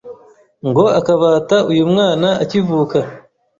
ngo 0.67 0.83
akabata 0.99 1.57
uyu 1.71 1.83
mwana 1.91 2.27
akivuka, 2.43 2.97